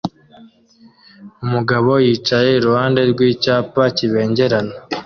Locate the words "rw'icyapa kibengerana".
3.11-4.73